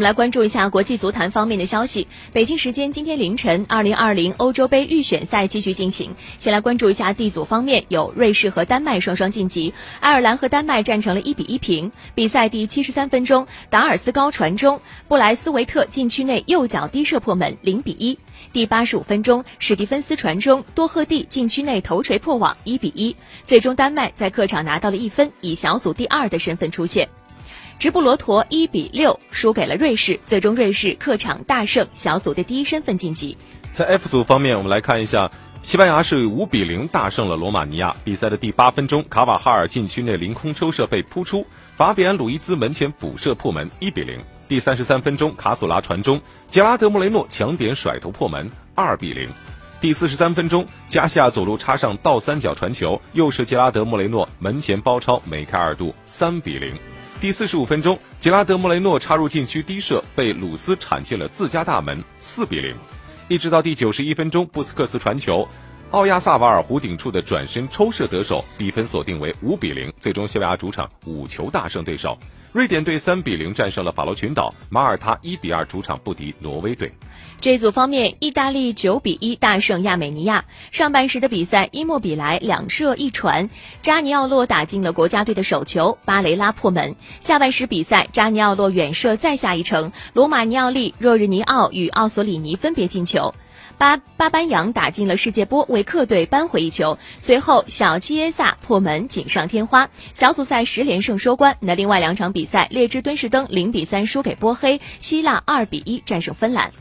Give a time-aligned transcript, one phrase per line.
[0.00, 2.08] 我们来关注一下国际足坛方面的消息。
[2.32, 6.10] 北京时间今天凌晨，二零二零欧洲杯预选赛继续进行。
[6.38, 11.92] 先来关注一下 D 组方面，有瑞士和丹麦双双晋级，爱尔兰和丹麦战成了一比一平。
[12.14, 18.18] 比赛第七十三分钟，达尔斯高传中，布莱斯维特禁区内右脚低射破门，零比一。
[18.54, 23.14] 第八十五分钟，史蒂芬斯传中，多赫蒂禁区内头锤破网，一比一。
[23.44, 27.06] 最终，丹麦在客场拿到了一分，以小组第二的身份出线。
[27.80, 33.34] 直布罗陀一比六输给了瑞士，最终瑞士客场大胜，小组的第一身份晋级。
[33.72, 35.30] 在 F 组方面，我们来看一下，
[35.62, 37.96] 西班牙是五比零大胜了罗马尼亚。
[38.04, 44.20] 比赛的第八分钟，卡瓦哈尔禁区内凌空抽射被扑出，法比安·鲁伊兹门前补射破门，一比零。
[44.46, 46.20] 第三十三分钟，卡索拉传中，
[46.50, 49.30] 杰拉德·莫雷诺强点甩头破门，二比零。
[49.80, 56.74] 第四十三分钟，加西亚左路插上倒三角传球，又是杰拉德·莫雷诺门前包抄，梅开二度，三比零。
[57.20, 62.74] 第四十五分钟，杰拉德·莫雷诺插入禁区低射，被鲁斯铲进了自家大门，四比零。
[63.28, 65.46] 一直到第九十一分钟，布斯克斯传球，
[65.90, 69.92] 奥亚萨瓦尔弧顶处的转身抽射得手，比分锁定为五比零。
[69.98, 72.16] 最终，西班牙主场五球大胜对手。
[72.52, 76.92] 瑞典队三比零战胜了法罗群岛，马耳他一比二主场不敌挪威队。
[77.40, 80.44] 这组方面，意大利九比一大胜亚美尼亚。
[80.70, 83.50] 上半时的比赛，伊莫比莱两射一传，
[83.82, 86.94] 扎尼奥洛打进了国家队的手球，巴雷拉破门。
[87.18, 93.34] 下半时比赛，扎尼奥洛远射再下一城，罗马尼奥利、若日尼奥与奥索里尼分别进球。
[93.78, 96.98] 巴巴班扬打进了世界波，为客队扳回一球。
[97.18, 99.88] 随后，小基耶萨破门，锦上添花。
[100.12, 101.56] 小组赛十连胜收官。
[101.60, 106.72] 那另外两场比赛，列支敦士登零比三输给波黑，希腊二比一战胜芬兰。